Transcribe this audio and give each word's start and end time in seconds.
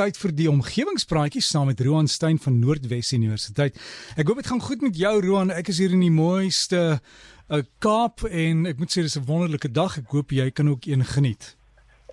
tyd 0.00 0.16
vir 0.16 0.32
die 0.32 0.48
omgewingspraatjies 0.48 1.50
saam 1.52 1.66
met 1.68 1.80
Roan 1.84 2.06
Stein 2.08 2.38
van 2.40 2.54
Noordwes 2.56 3.10
Universiteit. 3.12 3.76
Ek 4.16 4.30
hoop 4.30 4.38
dit 4.40 4.48
gaan 4.48 4.62
goed 4.64 4.80
met 4.80 4.96
jou 4.96 5.12
Roan. 5.26 5.52
Ek 5.52 5.68
is 5.68 5.80
hier 5.82 5.92
in 5.92 6.00
die 6.00 6.14
mooiste 6.14 6.80
uh, 6.96 7.60
Kaap 7.84 8.24
en 8.24 8.64
ek 8.70 8.80
moet 8.80 8.94
sê 8.94 9.04
dis 9.04 9.18
'n 9.20 9.28
wonderlike 9.28 9.68
dag. 9.68 9.98
Ek 10.00 10.14
hoop 10.14 10.32
jy 10.32 10.48
kan 10.56 10.70
ook 10.72 10.88
een 10.88 11.04
geniet. 11.04 11.52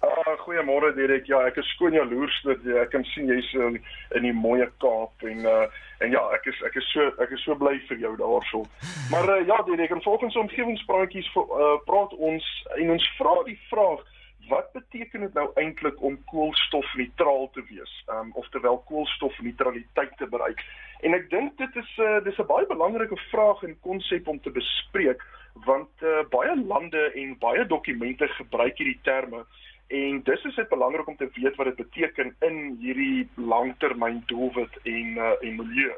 Ah, 0.03 0.35
goeiemôre 0.43 0.91
Dirk. 0.97 1.29
Ja, 1.31 1.45
ek 1.47 1.61
is 1.63 1.69
skoon 1.77 1.95
jaloers 1.95 2.35
dat 2.43 2.59
jy 2.67 2.75
ek 2.75 2.91
kan 2.91 3.07
sien 3.13 3.31
jy's 3.31 3.53
in 3.53 3.79
in 4.19 4.27
die 4.27 4.35
mooi 4.35 4.67
Kaap 4.83 5.23
en 5.23 5.47
uh 5.47 5.67
en 6.03 6.11
ja, 6.11 6.21
ek 6.35 6.51
is 6.51 6.59
ek 6.67 6.75
is 6.75 6.91
so 6.91 7.07
ek 7.23 7.31
is 7.31 7.43
so 7.47 7.55
bly 7.55 7.79
vir 7.87 8.03
jou 8.03 8.13
daarso. 8.19 8.65
Maar 9.09 9.31
uh, 9.31 9.47
ja, 9.47 9.63
Dirk, 9.63 9.95
en 9.95 10.03
volgens 10.03 10.35
omgewingspraatjies 10.35 11.31
uh, 11.39 11.79
praat 11.87 12.11
ons 12.19 12.43
en 12.75 12.91
ons 12.91 13.09
vra 13.15 13.43
die 13.47 13.59
vraag 13.71 14.03
wat 14.47 14.71
beteken 14.73 15.19
dit 15.19 15.33
nou 15.33 15.51
eintlik 15.55 16.01
om 16.01 16.17
koolstofneutraal 16.25 17.49
te 17.53 17.63
wees? 17.69 18.03
Um, 18.09 18.31
oftewel 18.33 18.77
koolstofneutraliteit 18.89 20.17
te 20.17 20.27
bereik. 20.27 20.63
En 21.05 21.13
ek 21.13 21.29
dink 21.29 21.57
dit 21.57 21.75
is 21.75 21.91
'n 21.97 22.01
uh, 22.01 22.23
dis 22.23 22.37
'n 22.37 22.49
baie 22.49 22.67
belangrike 22.67 23.17
vraag 23.31 23.63
en 23.63 23.79
konsep 23.81 24.27
om 24.27 24.39
te 24.41 24.51
bespreek 24.51 25.23
want 25.65 25.89
uh, 26.01 26.23
baie 26.29 26.55
lande 26.65 27.11
en 27.13 27.37
baie 27.39 27.65
dokumente 27.65 28.27
gebruik 28.27 28.77
hierdie 28.77 28.99
terme 29.03 29.45
en 29.87 30.21
dis 30.23 30.43
is 30.43 30.55
dit 30.55 30.69
belangrik 30.69 31.07
om 31.07 31.15
te 31.15 31.29
weet 31.33 31.55
wat 31.55 31.65
dit 31.65 31.75
beteken 31.75 32.35
in 32.39 32.77
hierdie 32.81 33.29
langtermyndoelwit 33.35 34.79
en 34.83 35.17
uh, 35.17 35.33
en 35.41 35.55
milieu. 35.55 35.95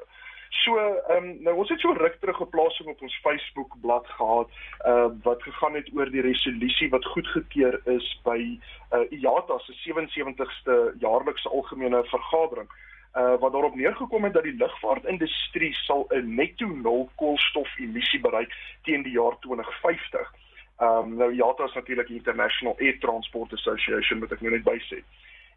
So, 0.50 0.78
ehm 0.78 1.24
um, 1.24 1.42
nou 1.44 1.56
ons 1.62 1.70
het 1.70 1.80
so 1.80 1.94
ruk 1.94 2.16
terug 2.20 2.40
'n 2.42 2.50
plasing 2.50 2.90
op 2.90 3.02
ons 3.02 3.20
Facebook 3.22 3.76
bladsy 3.82 4.12
gehad, 4.12 4.50
uh 4.86 5.10
wat 5.24 5.44
gegaan 5.44 5.76
het 5.76 5.90
oor 5.94 6.10
die 6.10 6.22
resolusie 6.22 6.90
wat 6.90 7.06
goedgekeur 7.06 7.82
is 7.86 8.20
by 8.24 8.60
uh 8.92 9.06
IATA 9.10 9.58
se 9.58 9.74
77ste 9.74 10.94
jaarlikse 11.00 11.50
algemene 11.50 12.04
vergadering. 12.04 12.70
Uh 13.16 13.36
wat 13.40 13.52
daarop 13.52 13.76
neergekom 13.76 14.24
het 14.24 14.34
dat 14.34 14.44
die 14.44 14.58
lugvaartindustrie 14.58 15.74
sal 15.74 16.08
'n 16.10 16.36
netto 16.36 16.68
nul 16.68 17.10
koolstofemissie 17.16 18.20
bereik 18.20 18.54
teen 18.84 19.04
die 19.04 19.14
jaar 19.14 19.40
2050. 19.40 20.34
Ehm 20.80 20.98
um, 20.98 21.16
nou 21.16 21.34
IATA 21.34 21.64
is 21.64 21.74
natuurlik 21.74 22.10
International 22.10 22.76
Air 22.80 23.00
Transport 23.00 23.54
Association 23.54 24.20
wat 24.20 24.32
ek 24.32 24.42
nou 24.42 24.52
net 24.52 24.64
bysê. 24.64 25.04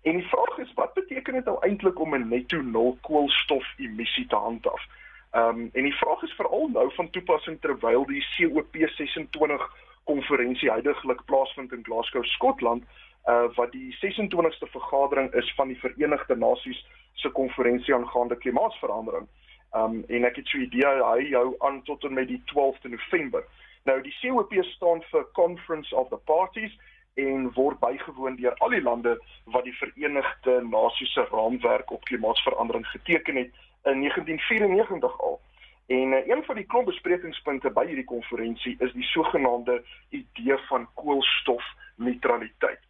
En 0.02 0.16
die 0.16 0.26
vraag 0.28 0.58
is 0.58 0.72
wat 0.74 0.94
beteken 0.94 1.34
dit 1.34 1.44
nou 1.44 1.56
eintlik 1.60 2.00
om 2.00 2.14
'n 2.14 2.28
netto 2.28 2.60
nul 2.60 2.98
koolstofemissie 3.00 4.26
te 4.26 4.36
handhaaf? 4.36 4.86
Ehm 5.30 5.48
um, 5.48 5.70
en 5.72 5.82
die 5.82 5.96
vraag 5.96 6.22
is 6.22 6.32
veral 6.32 6.68
nou 6.68 6.92
van 6.94 7.10
toepassing 7.10 7.60
terwyl 7.60 8.04
die 8.06 8.24
COP26 8.34 9.62
konferensie 10.04 10.70
heidaglik 10.70 11.24
plaasvind 11.24 11.72
in 11.72 11.84
Glasgow, 11.84 12.24
Skotland, 12.24 12.84
uh 13.28 13.46
wat 13.54 13.72
die 13.72 13.96
26ste 14.00 14.68
vergadering 14.70 15.32
is 15.32 15.54
van 15.54 15.68
die 15.68 15.78
Verenigde 15.78 16.36
Nasies 16.36 16.86
se 17.12 17.30
konferensie 17.30 17.94
aangaande 17.94 18.36
klimaatsverandering. 18.36 19.26
Ehm 19.72 19.84
um, 19.84 20.04
en 20.08 20.24
ek 20.24 20.36
het 20.36 20.46
so 20.46 20.58
'n 20.58 20.62
idee 20.62 21.02
hy 21.02 21.30
hou 21.32 21.54
aan 21.58 21.82
tot 21.82 22.04
en 22.04 22.12
met 22.12 22.28
die 22.28 22.42
12de 22.54 22.88
November. 22.88 23.44
Nou 23.84 24.02
die 24.02 24.16
COP 24.20 24.52
staan 24.60 25.02
vir 25.02 25.26
Conference 25.32 25.94
of 25.96 26.08
the 26.08 26.20
Parties 26.24 26.78
en 27.14 27.52
word 27.52 27.78
bygewoon 27.78 28.36
deur 28.36 28.54
al 28.54 28.68
die 28.68 28.82
lande 28.82 29.16
wat 29.44 29.64
die 29.64 29.76
Verenigde 29.76 30.60
Nasies 30.64 31.12
se 31.12 31.26
raamwerk 31.30 31.90
op 31.90 32.04
klimaatsverandering 32.04 32.86
geteken 32.86 33.36
het 33.36 33.50
in 33.84 34.00
1994 34.00 35.20
al. 35.20 35.40
En 35.86 36.12
uh, 36.12 36.26
een 36.26 36.44
van 36.44 36.54
die 36.56 36.64
klomp 36.64 36.86
besprekingspunte 36.86 37.70
by 37.70 37.86
hierdie 37.86 38.04
konferensie 38.04 38.76
is 38.78 38.92
die 38.92 39.04
sogenaamde 39.10 39.82
idee 40.08 40.58
van 40.68 40.88
koolstofneutraliteit. 40.94 42.80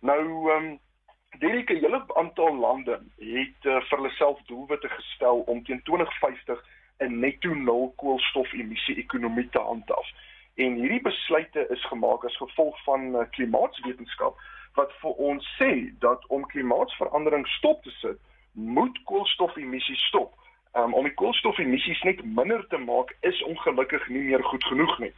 Nou 0.00 0.50
ehm 0.50 0.64
um, 0.64 0.78
Delike 1.38 1.74
hele 1.74 2.14
aantal 2.14 2.56
lande 2.56 2.94
het 3.16 3.66
uh, 3.68 3.80
vir 3.88 3.98
hulle 3.98 4.10
self 4.16 4.38
doelwitte 4.48 4.88
gestel 4.88 5.42
om 5.52 5.60
teen 5.64 5.82
2050 5.82 6.62
'n 6.98 7.18
netto 7.20 7.54
nul 7.54 7.92
koolstofemissie 7.96 8.96
ekonomie 8.96 9.48
te 9.48 9.58
handhaaf. 9.58 10.08
En 10.58 10.74
hierdie 10.74 11.02
besluite 11.02 11.66
is 11.70 11.84
gemaak 11.86 12.24
as 12.26 12.36
gevolg 12.36 12.78
van 12.82 13.14
uh, 13.14 13.26
klimaatswetenskap 13.30 14.38
wat 14.74 14.94
vir 15.02 15.20
ons 15.30 15.44
sê 15.58 15.70
dat 16.02 16.24
om 16.34 16.46
klimaatsverandering 16.50 17.44
stop 17.56 17.82
te 17.82 17.92
sit, 17.98 18.18
moet 18.52 18.98
koolstofemissies 19.10 20.02
stop. 20.10 20.34
Um, 20.74 20.94
om 20.98 21.06
die 21.06 21.14
koolstofemissies 21.14 22.02
net 22.06 22.24
minder 22.24 22.64
te 22.72 22.78
maak 22.82 23.14
is 23.30 23.38
ongelukkig 23.46 24.08
nie 24.08 24.22
meer 24.30 24.42
goed 24.50 24.66
genoeg 24.70 24.96
nie. 25.04 25.12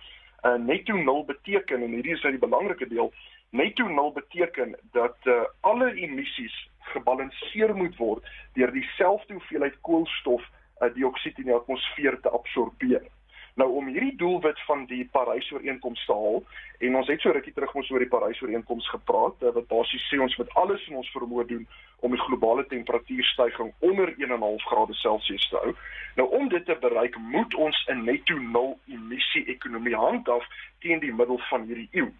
Uh, 0.44 0.58
netto 0.60 0.96
nul 0.96 1.24
beteken 1.28 1.86
en 1.86 1.96
hierdie 1.96 2.14
is 2.16 2.24
nou 2.24 2.32
die 2.36 2.42
belangrike 2.44 2.88
deel, 2.92 3.08
netto 3.56 3.88
nul 3.88 4.12
beteken 4.16 4.76
dat 4.96 5.28
uh, 5.28 5.42
alle 5.60 5.88
emissies 6.04 6.56
gebalanseer 6.92 7.72
moet 7.76 7.96
word 7.96 8.28
deur 8.60 8.72
dieselfde 8.76 9.38
hoeveelheid 9.38 9.80
koolstof 9.88 10.44
uh, 10.44 10.92
dioksied 10.94 11.40
in 11.40 11.48
die 11.48 11.56
atmosfeer 11.56 12.20
te 12.20 12.32
absorbeer. 12.40 13.08
Nou 13.54 13.68
om 13.80 13.86
hierdie 13.86 14.16
doelwit 14.16 14.60
van 14.66 14.84
die 14.86 15.04
Parys-ooreenkoms 15.12 16.04
te 16.06 16.12
haal 16.12 16.42
en 16.78 16.96
ons 16.96 17.08
het 17.10 17.20
so 17.20 17.32
rukkie 17.34 17.52
terug 17.52 17.74
mos 17.74 17.90
oor 17.90 18.04
die 18.04 18.12
Parys-ooreenkoms 18.12 18.88
gepraat 18.94 19.42
eh, 19.42 19.52
wat 19.56 19.68
basies 19.72 20.06
sê 20.08 20.20
ons 20.22 20.36
moet 20.38 20.54
alles 20.62 20.86
in 20.88 21.00
ons 21.00 21.12
vermoë 21.16 21.46
doen 21.50 21.66
om 22.00 22.14
die 22.14 22.22
globale 22.22 22.64
temperatuurstygings 22.70 23.74
onder 23.90 24.14
1.5 24.16 24.66
grade 24.70 24.96
Celsius 25.02 25.48
te 25.50 25.60
hou. 25.60 25.74
Nou 26.16 26.28
om 26.38 26.48
dit 26.48 26.64
te 26.64 26.76
bereik, 26.80 27.16
moet 27.18 27.54
ons 27.54 27.84
'n 27.88 28.04
netto 28.04 28.38
nul 28.38 28.78
emissie 28.88 29.44
ekonomie 29.46 29.96
handhaaf 29.96 30.46
teen 30.80 31.00
die 31.00 31.14
middel 31.14 31.38
van 31.50 31.66
hierdie 31.66 31.88
eeu. 31.92 32.10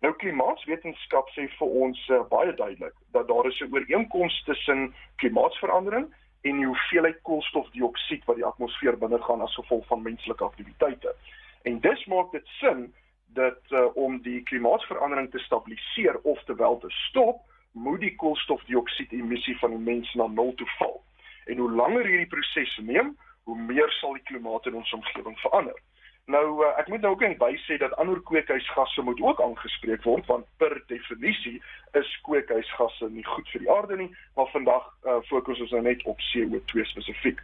Nou 0.00 0.12
klimaatswetenskap 0.16 1.28
sê 1.36 1.46
vir 1.58 1.68
ons 1.84 1.98
uh, 2.08 2.22
baie 2.28 2.54
duidelik 2.54 2.94
dat 3.12 3.28
daar 3.28 3.46
is 3.46 3.60
'n 3.60 3.72
ooreenkoms 3.72 4.42
tussen 4.44 4.94
klimaatsverandering 5.16 6.08
en 6.40 6.56
die 6.56 6.66
hoeveelheid 6.66 7.20
koolstofdioksied 7.22 8.24
wat 8.24 8.36
die 8.36 8.46
atmosfeer 8.46 8.98
binnegaan 8.98 9.40
as 9.44 9.54
gevolg 9.54 9.86
van 9.86 10.02
menslike 10.02 10.44
aktiwiteite. 10.44 11.14
En 11.62 11.80
dis 11.80 12.04
maak 12.04 12.32
dit 12.32 12.46
sin 12.60 12.94
dat 13.26 13.60
uh, 13.68 13.84
om 13.96 14.18
die 14.22 14.42
klimaatsverandering 14.42 15.30
te 15.30 15.38
stabiliseer 15.38 16.18
of 16.22 16.44
te 16.44 16.54
wel 16.54 16.78
te 16.78 16.90
stop, 16.90 17.42
moet 17.72 18.00
die 18.00 18.14
koolstofdioksied 18.16 19.12
emissie 19.12 19.58
van 19.58 19.70
die 19.70 19.84
mens 19.92 20.14
na 20.14 20.26
nul 20.26 20.54
toe 20.54 20.66
val. 20.78 21.02
En 21.46 21.56
hoe 21.56 21.70
langer 21.70 22.06
hierdie 22.06 22.26
proses 22.26 22.76
neem, 22.82 23.16
hoe 23.42 23.58
meer 23.58 23.90
sal 24.00 24.16
die 24.18 24.22
klimaat 24.22 24.66
in 24.66 24.74
ons 24.74 24.92
omgewing 24.92 25.38
verander. 25.38 25.76
Nou 26.26 26.64
uh, 26.64 26.78
ek 26.78 26.88
moet 26.88 27.00
nou 27.00 27.12
ook 27.12 27.20
net 27.20 27.38
bysê 27.38 27.76
dat 27.78 27.94
ander 27.96 28.20
kweekhuisgasse 28.22 29.02
moet 29.02 29.20
ook 29.20 29.40
aangespreek 29.42 30.02
word 30.02 30.26
want 30.26 30.46
per 30.56 30.82
definisie 30.86 31.62
is 31.98 32.10
kweekhuisgasse 32.22 33.08
nie 33.10 33.24
goed 33.24 33.48
vir 33.48 33.64
die 33.64 33.70
aarde 33.72 33.96
nie, 33.96 34.10
maar 34.36 34.50
vandag 34.52 34.86
uh, 35.04 35.18
fokus 35.30 35.60
ons 35.60 35.70
nou 35.74 35.82
net 35.82 36.04
op 36.04 36.20
CO2 36.30 36.84
spesifiek. 36.92 37.40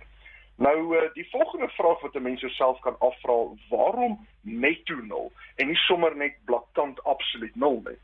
Nou 0.56 0.76
uh, 0.96 1.02
die 1.14 1.26
volgende 1.30 1.68
vraag 1.68 2.00
wat 2.00 2.14
'n 2.14 2.22
mens 2.22 2.40
jouself 2.40 2.80
kan 2.80 2.96
afvra, 2.98 3.36
waarom 3.70 4.26
netto 4.40 4.94
nul 4.94 5.32
en 5.56 5.66
nie 5.66 5.80
sommer 5.88 6.16
net 6.16 6.36
blaatant 6.44 7.02
absoluut 7.04 7.56
nul 7.56 7.82
nie? 7.84 7.98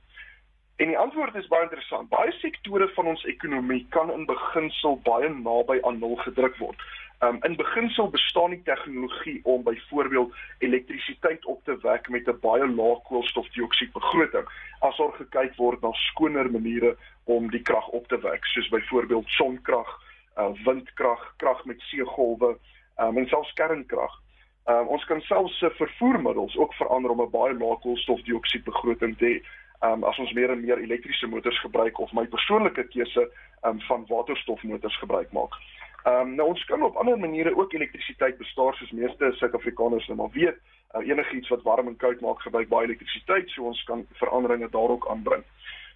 En 0.76 0.86
die 0.86 0.98
antwoord 0.98 1.34
is 1.34 1.46
baie 1.46 1.62
interessant. 1.62 2.08
Baie 2.08 2.32
sektore 2.32 2.88
van 2.96 3.06
ons 3.06 3.24
ekonomie 3.24 3.86
kan 3.90 4.12
in 4.12 4.26
beginsel 4.26 5.00
baie 5.04 5.28
naby 5.28 5.78
aan 5.82 5.98
nul 5.98 6.16
gedruk 6.16 6.56
word. 6.56 6.80
Um, 7.22 7.38
in 7.46 7.56
beginsel 7.56 8.10
bestaan 8.10 8.50
die 8.50 8.62
tegnologie 8.62 9.40
om 9.42 9.62
byvoorbeeld 9.62 10.34
elektrisiteit 10.58 11.44
op 11.46 11.60
te 11.64 11.76
wek 11.82 12.08
met 12.08 12.26
'n 12.26 12.38
baie 12.40 12.66
lae 12.66 12.96
koolstofdioksied 13.08 13.92
begroting 13.92 14.46
as 14.80 14.96
daar 14.96 15.12
gekyk 15.12 15.54
word 15.56 15.80
na 15.82 15.92
skoner 15.92 16.50
maniere 16.50 16.96
om 17.24 17.50
die 17.50 17.62
krag 17.62 17.88
op 17.88 18.08
te 18.08 18.18
wek 18.18 18.44
soos 18.44 18.68
byvoorbeeld 18.68 19.28
sonkrag, 19.28 19.90
uh, 20.36 20.50
windkrag, 20.64 21.34
krag 21.36 21.64
met 21.64 21.80
seegolwe 21.80 22.58
um, 22.98 23.18
en 23.18 23.28
selfs 23.28 23.52
kernkrag. 23.52 24.20
Um, 24.66 24.88
ons 24.88 25.04
kan 25.04 25.20
selfs 25.20 25.62
uh, 25.62 25.70
vervoermiddels 25.70 26.56
ook 26.56 26.74
verander 26.74 27.10
om 27.10 27.22
'n 27.22 27.30
baie 27.30 27.54
lae 27.54 27.78
koolstofdioksied 27.78 28.64
begroting 28.64 29.16
te 29.18 29.24
hê. 29.24 29.36
Um, 29.82 30.04
as 30.04 30.18
ons 30.18 30.32
meer 30.32 30.50
en 30.50 30.60
meer 30.62 30.78
elektriese 30.78 31.26
motors 31.26 31.60
gebruik 31.60 31.98
of 31.98 32.12
my 32.12 32.22
persoonlike 32.30 32.84
keuse 32.92 33.24
um, 33.66 33.80
van 33.88 34.04
waterstofmotors 34.08 34.98
gebruik 34.98 35.32
maak. 35.32 35.56
Ehm 36.04 36.20
um, 36.20 36.34
nou 36.34 36.48
ons 36.48 36.64
kan 36.64 36.82
op 36.82 36.96
ander 36.96 37.18
maniere 37.18 37.56
ook 37.56 37.72
elektrisiteit 37.72 38.38
bespaar 38.38 38.74
soos 38.74 38.90
meeste 38.90 39.32
Suid-Afrikaners 39.38 40.06
nou 40.06 40.18
maar 40.20 40.30
weet. 40.32 40.58
Uh, 40.94 41.08
Enigiets 41.08 41.48
wat 41.48 41.62
warm 41.62 41.88
en 41.88 41.96
koud 41.96 42.20
maak 42.20 42.40
gebruik 42.42 42.68
baie 42.68 42.86
elektrisiteit, 42.86 43.50
so 43.50 43.66
ons 43.70 43.82
kan 43.84 44.06
veranderinge 44.22 44.70
daar 44.70 44.94
ook 44.94 45.08
aanbring. 45.08 45.42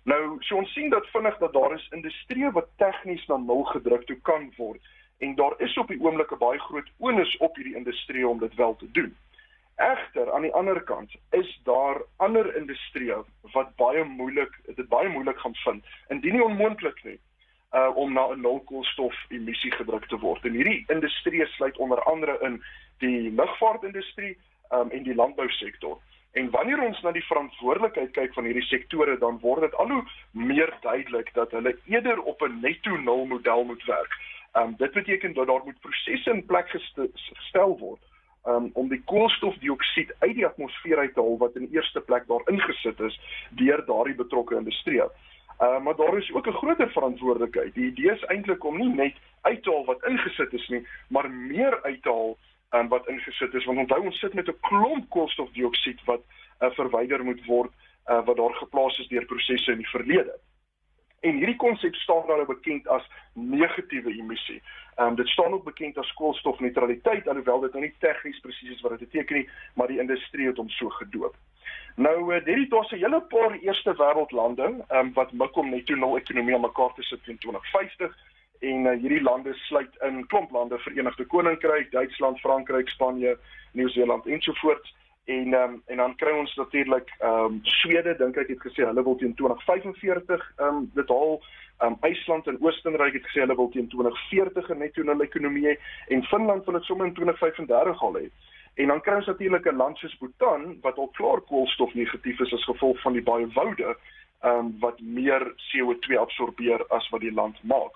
Nou, 0.02 0.36
so 0.40 0.56
ons 0.56 0.72
sien 0.72 0.90
dat 0.90 1.06
vinnig 1.10 1.38
dat 1.38 1.52
daar 1.52 1.72
is 1.74 1.88
industrie 1.90 2.50
wat 2.50 2.68
tegnies 2.76 3.26
na 3.26 3.36
nul 3.36 3.64
gedruk 3.64 4.06
toe 4.06 4.18
kan 4.22 4.52
word 4.56 4.82
en 5.18 5.34
daar 5.34 5.54
is 5.58 5.78
op 5.78 5.88
die 5.88 6.00
oomblik 6.00 6.30
'n 6.30 6.38
baie 6.38 6.58
groot 6.58 6.90
onus 6.98 7.36
op 7.36 7.56
hierdie 7.56 7.76
industrie 7.76 8.28
om 8.28 8.38
dit 8.38 8.54
wel 8.54 8.76
te 8.76 8.90
doen. 8.90 9.16
Egter 9.76 10.32
aan 10.32 10.42
die 10.42 10.52
ander 10.52 10.80
kant 10.82 11.12
is 11.30 11.60
daar 11.64 12.02
ander 12.16 12.56
industrie 12.56 13.12
wat 13.52 13.74
baie 13.76 14.04
moeilik 14.04 14.54
dit 14.66 14.88
baie 14.88 15.08
moeilik 15.08 15.38
gaan 15.38 15.54
vind 15.64 15.84
indien 16.08 16.32
nie 16.32 16.44
onmoontlik 16.44 17.02
nie 17.04 17.18
uh, 17.76 17.90
om 17.96 18.12
na 18.12 18.24
'n 18.32 18.40
nul 18.40 18.60
koolstof 18.60 19.16
emissie 19.28 19.72
gedruk 19.72 20.06
te 20.08 20.18
word. 20.18 20.44
En 20.44 20.52
hierdie 20.52 20.84
industrie 20.88 21.46
sluit 21.46 21.76
onder 21.76 22.02
andere 22.02 22.38
in 22.40 22.62
die 22.98 23.30
lugvaartindustrie 23.30 24.38
um, 24.72 24.90
en 24.90 25.02
die 25.02 25.14
landbousektor. 25.14 26.00
En 26.32 26.50
wanneer 26.50 26.80
ons 26.80 27.00
na 27.00 27.12
die 27.12 27.26
verantwoordelikheid 27.28 28.10
kyk 28.10 28.32
van 28.34 28.44
hierdie 28.44 28.68
sektore, 28.68 29.18
dan 29.18 29.38
word 29.40 29.60
dit 29.60 29.74
al 29.74 29.90
hoe 29.90 30.04
meer 30.30 30.72
duidelik 30.80 31.34
dat 31.34 31.50
hulle 31.50 31.78
eerder 31.84 32.22
op 32.22 32.42
'n 32.42 32.60
netto 32.60 32.96
nul 32.96 33.24
model 33.26 33.64
moet 33.64 33.84
werk. 33.84 34.12
Um 34.52 34.74
dit 34.76 34.92
beteken 34.92 35.34
dat 35.34 35.46
daar 35.46 35.64
moet 35.64 35.80
prosesse 35.80 36.30
in 36.30 36.46
plek 36.46 36.68
gestel 36.68 37.78
word 37.78 38.00
um, 38.46 38.70
om 38.74 38.88
die 38.88 39.02
koolstofdioksied 39.04 40.14
uit 40.18 40.34
die 40.34 40.46
atmosfeer 40.46 40.98
uit 40.98 41.14
te 41.14 41.20
haal 41.20 41.38
wat 41.38 41.56
in 41.56 41.68
eerste 41.72 42.00
plek 42.00 42.26
daar 42.26 42.44
ingesit 42.52 43.00
is 43.00 43.20
deur 43.50 43.84
daardie 43.86 44.14
betrokke 44.14 44.56
industrie. 44.56 45.02
Uh, 45.02 45.80
maar 45.82 45.96
daar 45.96 46.16
is 46.18 46.32
ook 46.32 46.46
'n 46.46 46.60
groter 46.60 46.90
verantwoordelikheid. 46.90 47.74
Die 47.74 47.86
idee 47.86 48.12
is 48.12 48.24
eintlik 48.24 48.64
om 48.64 48.76
nie 48.76 48.94
net 48.94 49.14
uit 49.42 49.62
te 49.62 49.70
haal 49.70 49.84
wat 49.84 50.04
ingesit 50.04 50.52
is 50.52 50.68
nie, 50.68 50.86
maar 51.08 51.30
meer 51.30 51.82
uit 51.82 52.02
te 52.02 52.08
haal 52.10 52.36
um, 52.70 52.88
wat 52.88 53.08
ingesit 53.08 53.54
is 53.54 53.64
want 53.64 53.78
onthou 53.78 54.00
ons 54.04 54.18
sit 54.18 54.34
met 54.34 54.48
'n 54.48 54.60
klomp 54.60 55.10
koolstofdioksied 55.10 56.04
wat 56.04 56.22
uh, 56.60 56.70
verwyder 56.70 57.24
moet 57.24 57.44
word 57.44 57.72
uh, 58.06 58.24
wat 58.24 58.36
daar 58.36 58.54
geplaas 58.54 58.98
is 58.98 59.08
deur 59.08 59.24
prosesse 59.24 59.70
in 59.72 59.78
die 59.78 59.88
verlede. 59.90 60.38
En 61.20 61.36
hierdie 61.36 61.56
konsep 61.56 61.94
staan 61.94 62.26
nou 62.26 62.44
bekend 62.46 62.88
as 62.88 63.04
negatiewe 63.32 64.12
emissie. 64.12 64.62
Ehm 64.96 65.08
um, 65.08 65.14
dit 65.14 65.28
staan 65.28 65.52
ook 65.52 65.64
bekend 65.64 65.98
as 65.98 66.12
koolstofneutraliteit 66.12 67.28
alhoewel 67.28 67.60
dit 67.60 67.72
nou 67.72 67.84
nie 67.84 67.94
tegnies 67.98 68.40
presies 68.40 68.70
is 68.70 68.80
wat 68.80 68.98
dit 68.98 69.08
beteken 69.08 69.36
nie, 69.36 69.48
maar 69.74 69.86
die 69.86 70.00
industrie 70.00 70.46
het 70.46 70.56
hom 70.56 70.68
so 70.68 70.88
gedoop. 70.88 71.34
Nou 71.96 72.34
uh, 72.34 72.44
hierdie 72.44 72.68
daar's 72.68 72.92
'n 72.92 73.02
hele 73.02 73.20
paar 73.20 73.58
eerste 73.58 73.94
wêreldlande 73.96 74.62
ehm 74.62 75.06
um, 75.06 75.12
wat 75.12 75.32
mik 75.32 75.56
om 75.56 75.70
net 75.70 75.86
toe 75.86 75.96
nul 75.96 76.16
ekonomie 76.16 76.54
aan 76.54 76.60
mekaar 76.60 76.94
te 76.94 77.02
sit 77.02 77.24
teen 77.24 77.38
2050 77.38 78.16
en 78.60 78.86
uh, 78.86 79.00
hierdie 79.00 79.22
lande 79.22 79.54
sluit 79.54 79.96
in 80.00 80.26
klomp 80.26 80.50
lande 80.50 80.78
Verenigde 80.78 81.26
Koninkryk, 81.26 81.90
Duitsland, 81.90 82.40
Frankryk, 82.40 82.88
Spanje, 82.88 83.38
Nieu-Seeland 83.72 84.26
ensovoorts 84.26 84.94
en 85.26 85.52
um, 85.52 85.82
en 85.86 85.96
dan 85.96 86.14
kry 86.14 86.32
ons 86.38 86.54
natuurlik 86.54 87.08
ehm 87.18 87.44
um, 87.44 87.60
Swede 87.62 88.14
dink 88.18 88.36
ek 88.38 88.50
het 88.52 88.60
gesê 88.62 88.84
hulle 88.86 89.02
wil 89.02 89.16
teen 89.18 89.34
2045 89.34 90.44
ehm 90.56 90.66
um, 90.68 90.90
dit 90.94 91.08
haal 91.08 91.32
ehm 91.38 91.92
um, 91.92 91.96
IJsland 92.08 92.46
en 92.46 92.60
Oostenryk 92.62 93.16
het 93.18 93.26
gesê 93.26 93.42
hulle 93.42 93.56
wil 93.58 93.70
teen 93.74 93.88
2040 93.88 94.68
'n 94.70 94.78
netto 94.78 95.02
nul 95.02 95.24
ekonomie 95.26 95.66
hê 95.66 95.74
en 96.14 96.22
Finland 96.30 96.64
wil 96.64 96.78
dit 96.78 96.84
sommer 96.84 97.06
in 97.06 97.14
2035 97.14 98.02
al 98.02 98.18
hê. 98.20 98.28
En 98.74 98.86
dan 98.86 99.00
kry 99.00 99.14
ons 99.14 99.26
natuurlik 99.26 99.66
'n 99.66 99.76
land 99.76 99.98
soos 99.98 100.18
Bhutan 100.18 100.78
wat 100.82 100.98
al 100.98 101.10
klaar 101.18 101.40
koolstof 101.40 101.94
negatief 101.94 102.40
is 102.40 102.52
as 102.52 102.64
gevolg 102.64 103.00
van 103.00 103.12
die 103.12 103.26
baie 103.30 103.46
woude 103.58 103.96
ehm 104.42 104.58
um, 104.58 104.76
wat 104.80 105.00
meer 105.00 105.42
CO2 105.66 106.18
absorbeer 106.18 106.86
as 106.88 107.08
wat 107.08 107.20
die 107.20 107.32
land 107.32 107.58
maak. 107.62 107.94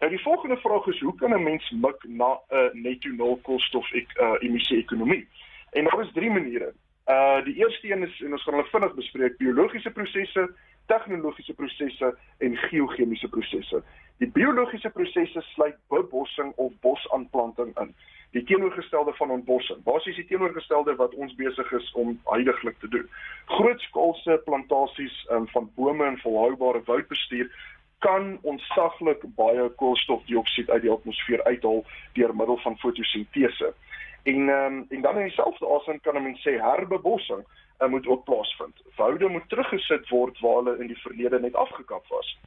Nou 0.00 0.10
die 0.10 0.22
volgende 0.22 0.56
vraag 0.56 0.86
is 0.86 1.00
hoe 1.00 1.14
kan 1.14 1.34
'n 1.34 1.42
mens 1.42 1.70
mik 1.70 2.04
na 2.08 2.40
'n 2.48 2.82
netto 2.82 3.08
nul 3.08 3.38
koolstof 3.42 3.92
ek, 3.92 4.08
uh, 4.20 4.36
emissie 4.40 4.78
ekonomie? 4.78 5.26
En 5.70 5.84
daar 5.84 6.00
is 6.00 6.12
drie 6.12 6.30
maniere. 6.30 6.72
Uh 7.06 7.44
die 7.44 7.54
eerste 7.54 7.90
een 7.92 8.02
is 8.02 8.20
en 8.20 8.32
ons 8.32 8.42
gaan 8.42 8.54
hulle 8.54 8.68
vinnig 8.68 8.94
bespreek, 8.94 9.36
biologiese 9.36 9.90
prosesse, 9.90 10.50
tegnologiese 10.86 11.54
prosesse 11.54 12.14
en 12.38 12.56
geochemiese 12.56 13.28
prosesse. 13.28 13.82
Die 14.18 14.30
biologiese 14.30 14.90
prosesse 14.90 15.40
sluit 15.40 15.76
bebossing 15.88 16.52
of 16.56 16.72
bosaanplanting 16.80 17.78
in. 17.80 17.94
Die 18.30 18.44
teenoorgestelde 18.44 19.12
van 19.18 19.30
ontbossing. 19.30 19.82
Basies 19.82 20.16
die 20.20 20.26
teenoorgestelde 20.26 20.94
wat 20.94 21.14
ons 21.14 21.34
besig 21.34 21.72
is 21.72 21.92
om 21.92 22.20
heidaglik 22.24 22.78
te 22.78 22.88
doen. 22.88 23.08
Grootskaalse 23.44 24.40
plantasies 24.44 25.26
um, 25.30 25.48
van 25.48 25.70
bome 25.74 26.04
en 26.04 26.18
volhoubare 26.18 26.82
woudbestuur 26.84 27.50
kan 28.00 28.38
ontsaglik 28.42 29.22
baie 29.36 29.68
koolstofdioksied 29.82 30.70
uit 30.70 30.82
die 30.82 30.92
atmosfeer 30.92 31.42
uithaal 31.44 31.84
deur 32.16 32.36
middel 32.36 32.58
van 32.64 32.78
fotosintese. 32.78 33.74
En 34.22 34.48
ehm 34.48 34.78
um, 34.78 34.86
en 34.88 35.00
dan 35.00 35.18
in 35.18 35.28
dieselfde 35.28 35.68
asem 35.68 36.00
kan 36.00 36.16
'n 36.16 36.22
mens 36.22 36.40
sê 36.48 36.52
herbebossing 36.60 37.44
uh, 37.80 37.88
moet 37.88 38.06
ook 38.06 38.24
plaasvind. 38.24 38.76
Woude 38.96 39.28
moet 39.28 39.48
teruggesit 39.48 40.08
word 40.08 40.40
waar 40.40 40.56
hulle 40.56 40.78
in 40.78 40.86
die 40.86 41.00
verlede 41.00 41.40
net 41.40 41.54
afgekap 41.54 42.06
was. 42.08 42.38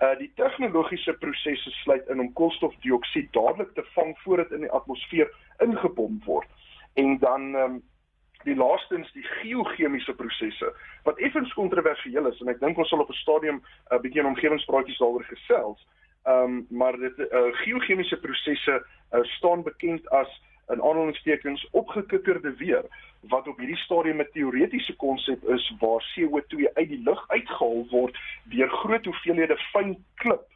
Uh 0.00 0.18
die 0.18 0.32
tegnologiese 0.34 1.12
prosesse 1.12 1.70
sluit 1.70 2.08
in 2.08 2.20
om 2.20 2.32
koolstofdioksied 2.32 3.32
dadelik 3.32 3.74
te 3.74 3.84
vang 3.94 4.18
voordat 4.18 4.50
in 4.50 4.60
die 4.60 4.70
atmosfeer 4.70 5.30
ingepomp 5.58 6.24
word. 6.24 6.48
En 6.94 7.18
dan 7.18 7.54
ehm 7.54 7.64
um, 7.64 7.82
die 8.44 8.56
laastens 8.56 9.12
die 9.12 9.22
geochemiese 9.22 10.14
prosesse 10.14 10.72
wat 11.02 11.18
effens 11.18 11.52
kontroversieel 11.52 12.26
is 12.26 12.40
en 12.40 12.48
ek 12.48 12.60
dink 12.60 12.78
ons 12.78 12.88
sal 12.88 13.02
op 13.02 13.10
'n 13.10 13.22
stadium 13.22 13.56
'n 13.56 13.94
uh, 13.94 14.00
bietjie 14.00 14.20
in 14.20 14.30
omgewingspraatjies 14.32 14.98
daaroor 14.98 15.24
gesels. 15.24 15.86
Ehm 16.24 16.44
um, 16.44 16.66
maar 16.70 16.96
dit 16.98 17.18
uh, 17.18 17.48
geochemiese 17.64 18.18
prosesse 18.20 18.84
uh, 19.12 19.24
staan 19.24 19.62
bekend 19.62 20.08
as 20.10 20.30
in 20.68 20.82
aanhalingstekens 20.82 21.68
opgekikkerde 21.70 22.56
weer 22.56 22.84
wat 23.20 23.48
op 23.48 23.58
hierdie 23.58 23.76
stadium 23.76 24.20
'n 24.20 24.28
teoretiese 24.32 24.96
konsep 24.96 25.44
is 25.48 25.74
waar 25.78 26.02
CO2 26.14 26.70
uit 26.74 26.88
die 26.88 27.02
lug 27.02 27.28
uitgehaal 27.28 27.86
word 27.90 28.18
deur 28.44 28.70
groot 28.70 29.04
hoeveelhede 29.04 29.56
fyn 29.72 30.04
klip 30.14 30.46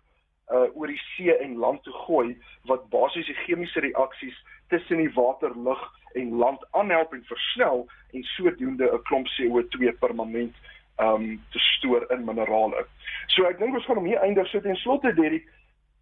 uh 0.53 0.77
oor 0.77 0.87
die 0.87 1.03
see 1.17 1.37
en 1.37 1.57
land 1.57 1.83
te 1.83 1.93
gooi 1.93 2.39
wat 2.65 2.89
basies 2.89 3.27
die 3.27 3.41
chemiese 3.45 3.81
reaksies 3.81 4.37
tussen 4.73 5.03
die 5.03 5.13
water, 5.15 5.53
lug 5.65 5.83
en 6.13 6.37
land 6.41 6.65
aanhelp 6.71 7.13
en 7.13 7.25
versnel 7.29 7.87
en 8.13 8.23
sodoende 8.35 8.89
'n 8.93 9.03
klomp 9.09 9.27
CO2 9.37 9.93
permanent 10.01 10.55
um 10.97 11.43
te 11.51 11.59
stoor 11.59 12.05
in 12.11 12.25
minerale. 12.25 12.87
So 13.27 13.45
ek 13.45 13.59
dink 13.59 13.75
ons 13.75 13.85
gaan 13.85 14.01
hom 14.01 14.09
hier 14.11 14.21
eindig 14.21 14.49
sit 14.49 14.65
en 14.65 14.77
slotte 14.77 15.15
Derek. 15.15 15.49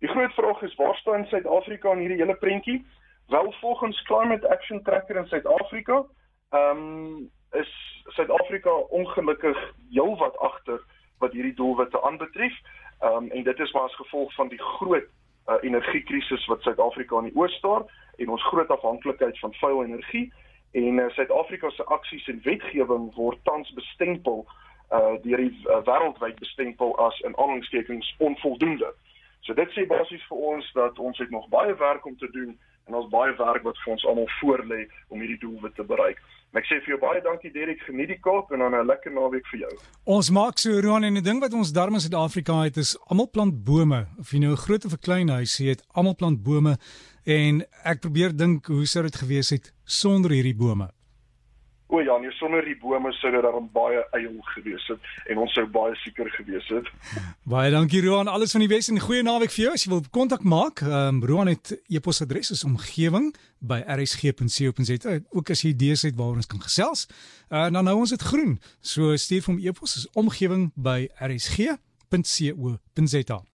Die 0.01 0.09
groot 0.09 0.33
vraag 0.33 0.63
is 0.63 0.75
waar 0.75 0.97
staan 0.97 1.27
Suid-Afrika 1.27 1.93
in 1.93 1.99
hierdie 1.99 2.23
hele 2.23 2.35
prentjie? 2.35 2.85
Wel 3.29 3.53
volgens 3.61 4.03
Climate 4.03 4.49
Action 4.49 4.83
Tracker 4.83 5.17
in 5.17 5.27
Suid-Afrika, 5.27 6.05
ehm 6.51 6.77
um, 6.77 7.31
is 7.53 7.71
Suid-Afrika 8.17 8.71
ongelukkig 8.71 9.59
heelwat 9.91 10.39
agter 10.39 10.81
wat 11.19 11.33
hierdie 11.33 11.55
doelwitte 11.55 12.03
aanbetref. 12.03 12.55
Ehm 13.01 13.15
um, 13.15 13.31
en 13.31 13.43
dit 13.43 13.59
is 13.59 13.73
maar 13.73 13.83
as 13.83 13.97
gevolg 14.03 14.35
van 14.35 14.49
die 14.49 14.63
groot 14.63 15.09
uh, 15.49 15.57
energiekrisis 15.63 16.47
wat 16.47 16.63
Suid-Afrika 16.63 17.19
in 17.19 17.31
die 17.31 17.37
oos 17.37 17.55
staar 17.59 17.87
en 18.17 18.29
ons 18.29 18.47
groot 18.51 18.71
afhanklikheid 18.71 19.39
van 19.39 19.55
vuil 19.61 19.85
energie 19.85 20.33
en 20.73 20.99
uh, 20.99 21.11
Suid-Afrika 21.17 21.71
se 21.71 21.85
aksies 21.85 22.27
en 22.29 22.41
wetgewing 22.45 23.11
word 23.15 23.39
tans 23.45 23.73
bestempel 23.79 24.47
uh 24.91 25.15
deur 25.23 25.39
die 25.39 25.55
uh, 25.71 25.79
wêreldwyd 25.87 26.39
bestempel 26.43 26.97
as 26.99 27.19
in 27.21 27.37
aanhalingstekens 27.37 28.15
onvoldoende. 28.19 28.89
So 29.47 29.55
dit 29.55 29.71
sê 29.71 29.87
basies 29.87 30.25
vir 30.29 30.41
ons 30.53 30.73
dat 30.75 30.99
ons 30.99 31.19
het 31.23 31.31
nog 31.31 31.47
baie 31.49 31.75
werk 31.79 32.07
om 32.07 32.17
te 32.19 32.31
doen 32.35 32.59
en 32.89 32.95
ons 32.99 33.09
baie 33.13 33.35
werk 33.39 33.63
wat 33.63 33.79
vir 33.85 33.93
ons 33.93 34.07
almal 34.11 34.29
voorlê 34.41 34.81
om 35.09 35.23
hierdie 35.23 35.39
doelwit 35.45 35.75
te 35.79 35.87
bereik. 35.87 36.19
En 36.50 36.58
ek 36.58 36.67
sê 36.67 36.81
vir 36.82 36.97
jou 36.97 36.99
baie 36.99 37.20
dankie 37.23 37.52
Derek, 37.55 37.79
geniet 37.87 38.11
die 38.11 38.19
Kaap 38.19 38.50
en 38.50 38.58
dan 38.58 38.75
'n 38.75 38.87
lekker 38.87 39.12
naweek 39.14 39.47
vir 39.52 39.61
jou. 39.61 39.75
Ons 40.05 40.31
maak 40.31 40.58
so 40.58 40.81
Roan 40.81 41.05
en 41.05 41.17
'n 41.17 41.23
ding 41.23 41.41
wat 41.41 41.55
ons 41.55 41.73
darm 41.73 41.94
in 41.94 42.00
Suid-Afrika 42.00 42.64
het 42.64 42.76
is 42.76 42.99
almal 43.06 43.31
plant 43.31 43.64
bome. 43.64 44.08
Of 44.19 44.32
jy 44.32 44.41
nou 44.41 44.52
'n 44.52 44.56
groot 44.67 44.85
of 44.85 44.93
'n 44.93 44.99
klein 44.99 45.29
huis 45.29 45.58
het, 45.58 45.82
almal 45.94 46.17
plant 46.17 46.43
bome 46.43 46.76
en 47.25 47.64
ek 47.85 48.00
probeer 48.00 48.37
dink 48.37 48.66
hoe 48.66 48.87
sou 48.87 49.02
dit 49.02 49.16
gewees 49.16 49.50
het 49.50 49.73
sonder 49.85 50.30
hierdie 50.30 50.57
bome? 50.57 50.90
O 51.90 52.00
ja, 52.00 52.18
nee, 52.18 52.30
sonder 52.30 52.62
die 52.64 52.76
bome 52.78 53.11
sou 53.18 53.32
dit 53.35 53.42
dan 53.42 53.64
baie 53.75 54.04
eil 54.14 54.37
gewees 54.54 54.85
het 54.92 55.00
en 55.32 55.40
ons 55.42 55.54
sou 55.59 55.64
baie 55.75 55.97
seker 56.04 56.28
gewees 56.37 56.68
het. 56.70 56.87
Baie 57.50 57.73
dankie 57.75 58.02
Roan, 58.04 58.30
alles 58.30 58.54
van 58.54 58.62
die 58.62 58.70
Wes 58.70 58.88
en 58.92 59.00
goeie 59.02 59.25
naweek 59.26 59.50
vir 59.50 59.64
jou. 59.64 59.73
As 59.75 59.85
jy 59.85 59.90
wil 59.90 60.04
kontak 60.14 60.47
maak, 60.47 60.85
ehm 60.87 61.18
um, 61.18 61.25
Roan 61.26 61.50
het 61.50 61.75
e-posadres 61.90 62.54
is 62.54 62.62
omgewing 62.68 63.35
by 63.59 63.82
rsg.co.za. 63.97 65.18
Ook 65.35 65.50
as 65.50 65.66
jy 65.66 65.75
idees 65.75 66.06
het 66.06 66.14
waaroor 66.14 66.38
ons 66.44 66.50
kan 66.52 66.62
gesels, 66.62 67.09
uh, 67.50 67.66
dan 67.75 67.85
nou 67.85 67.97
ons 68.04 68.14
dit 68.14 68.23
groen. 68.32 68.61
So 68.80 69.16
stuur 69.18 69.50
hom 69.50 69.59
e-pos 69.59 69.99
is 69.99 70.06
omgewing 70.14 70.70
by 70.78 71.09
rsg.co.za. 71.18 72.78